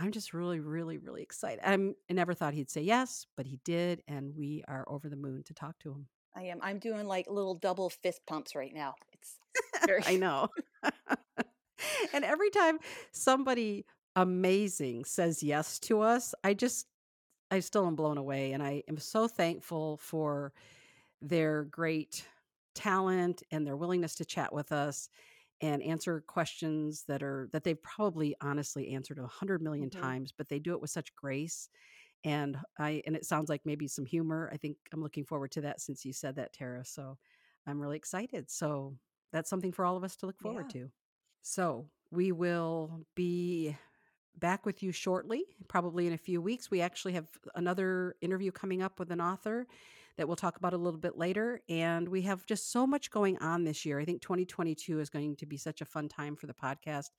I'm 0.00 0.12
just 0.12 0.32
really, 0.32 0.60
really, 0.60 0.96
really 0.96 1.22
excited. 1.22 1.60
I'm, 1.62 1.94
I 2.08 2.14
never 2.14 2.32
thought 2.32 2.54
he'd 2.54 2.70
say 2.70 2.80
yes, 2.80 3.26
but 3.36 3.46
he 3.46 3.60
did, 3.64 4.02
and 4.08 4.34
we 4.34 4.64
are 4.66 4.84
over 4.88 5.10
the 5.10 5.16
moon 5.16 5.42
to 5.44 5.54
talk 5.54 5.78
to 5.80 5.90
him. 5.90 6.06
I 6.34 6.44
am. 6.44 6.58
I'm 6.62 6.78
doing 6.78 7.06
like 7.06 7.26
little 7.28 7.54
double 7.54 7.90
fist 7.90 8.22
pumps 8.26 8.54
right 8.54 8.72
now. 8.72 8.94
It's 9.12 9.36
very. 9.86 10.02
I 10.06 10.16
know. 10.16 10.48
and 12.14 12.24
every 12.24 12.48
time 12.48 12.78
somebody 13.12 13.84
amazing 14.16 15.04
says 15.04 15.42
yes 15.42 15.78
to 15.80 16.00
us, 16.00 16.34
I 16.42 16.54
just, 16.54 16.86
I 17.50 17.60
still 17.60 17.86
am 17.86 17.94
blown 17.94 18.16
away. 18.16 18.52
And 18.52 18.62
I 18.62 18.82
am 18.88 18.96
so 18.96 19.28
thankful 19.28 19.98
for 19.98 20.54
their 21.20 21.64
great 21.64 22.24
talent 22.74 23.42
and 23.50 23.66
their 23.66 23.76
willingness 23.76 24.14
to 24.14 24.24
chat 24.24 24.52
with 24.52 24.72
us 24.72 25.10
and 25.60 25.82
answer 25.82 26.22
questions 26.26 27.04
that 27.08 27.22
are 27.22 27.48
that 27.52 27.64
they've 27.64 27.82
probably 27.82 28.34
honestly 28.40 28.90
answered 28.90 29.18
a 29.18 29.26
hundred 29.26 29.62
million 29.62 29.88
Mhm. 29.88 30.00
times, 30.00 30.32
but 30.36 30.48
they 30.48 30.58
do 30.58 30.72
it 30.72 30.80
with 30.80 30.90
such 30.90 31.14
grace. 31.14 31.68
And 32.24 32.58
I 32.78 33.02
and 33.06 33.16
it 33.16 33.24
sounds 33.24 33.48
like 33.48 33.62
maybe 33.64 33.88
some 33.88 34.06
humor. 34.06 34.50
I 34.52 34.56
think 34.56 34.76
I'm 34.92 35.02
looking 35.02 35.24
forward 35.24 35.52
to 35.52 35.62
that 35.62 35.80
since 35.80 36.04
you 36.04 36.12
said 36.12 36.36
that, 36.36 36.52
Tara. 36.52 36.84
So 36.84 37.18
I'm 37.66 37.80
really 37.80 37.96
excited. 37.96 38.50
So 38.50 38.96
that's 39.32 39.50
something 39.50 39.72
for 39.72 39.84
all 39.84 39.96
of 39.96 40.04
us 40.04 40.16
to 40.16 40.26
look 40.26 40.40
forward 40.40 40.68
to. 40.70 40.90
So 41.42 41.88
we 42.10 42.32
will 42.32 43.06
be 43.14 43.76
back 44.38 44.64
with 44.64 44.82
you 44.82 44.92
shortly, 44.92 45.44
probably 45.68 46.06
in 46.06 46.12
a 46.12 46.18
few 46.18 46.40
weeks. 46.40 46.70
We 46.70 46.80
actually 46.80 47.12
have 47.12 47.26
another 47.54 48.16
interview 48.20 48.50
coming 48.52 48.82
up 48.82 48.98
with 48.98 49.10
an 49.10 49.20
author 49.20 49.66
that 50.16 50.26
we'll 50.26 50.36
talk 50.36 50.56
about 50.56 50.74
a 50.74 50.78
little 50.78 50.98
bit 50.98 51.16
later. 51.16 51.60
And 51.68 52.08
we 52.08 52.22
have 52.22 52.44
just 52.46 52.72
so 52.72 52.86
much 52.86 53.10
going 53.10 53.38
on 53.38 53.64
this 53.64 53.84
year. 53.84 53.98
I 53.98 54.04
think 54.04 54.22
2022 54.22 55.00
is 55.00 55.10
going 55.10 55.36
to 55.36 55.46
be 55.46 55.56
such 55.56 55.80
a 55.80 55.84
fun 55.84 56.08
time 56.08 56.36
for 56.36 56.46
the 56.46 56.54
podcast. 56.54 57.10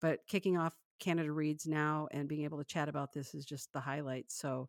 But 0.00 0.20
kicking 0.26 0.56
off 0.56 0.74
Canada 0.98 1.32
Reads 1.32 1.66
now 1.66 2.08
and 2.12 2.28
being 2.28 2.44
able 2.44 2.58
to 2.58 2.64
chat 2.64 2.88
about 2.88 3.12
this 3.12 3.34
is 3.34 3.44
just 3.44 3.72
the 3.72 3.80
highlight. 3.80 4.30
So, 4.30 4.68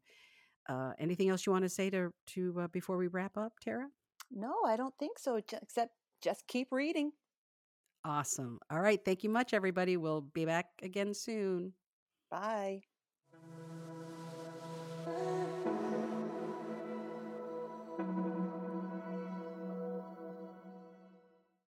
uh, 0.69 0.91
anything 0.99 1.29
else 1.29 1.45
you 1.45 1.51
want 1.51 1.65
to 1.65 1.69
say 1.69 1.89
to 1.89 2.13
to 2.27 2.61
uh, 2.61 2.67
before 2.67 2.97
we 2.97 3.07
wrap 3.07 3.37
up, 3.37 3.53
Tara? 3.61 3.87
No, 4.29 4.53
I 4.65 4.75
don't 4.75 4.93
think 4.99 5.17
so. 5.17 5.35
Except 5.35 5.91
just 6.21 6.47
keep 6.47 6.67
reading. 6.71 7.11
Awesome. 8.03 8.59
All 8.69 8.79
right. 8.81 8.99
Thank 9.03 9.23
you 9.23 9.29
much, 9.29 9.53
everybody. 9.53 9.95
We'll 9.97 10.21
be 10.21 10.45
back 10.45 10.67
again 10.81 11.13
soon. 11.13 11.73
Bye. 12.31 12.81